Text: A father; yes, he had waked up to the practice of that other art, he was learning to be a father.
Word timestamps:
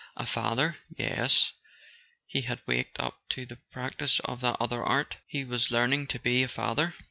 A 0.17 0.25
father; 0.25 0.77
yes, 0.97 1.53
he 2.25 2.41
had 2.41 2.63
waked 2.65 2.99
up 2.99 3.19
to 3.29 3.45
the 3.45 3.57
practice 3.71 4.19
of 4.21 4.41
that 4.41 4.57
other 4.59 4.83
art, 4.83 5.17
he 5.27 5.45
was 5.45 5.69
learning 5.69 6.07
to 6.07 6.17
be 6.17 6.41
a 6.41 6.47
father. 6.47 6.95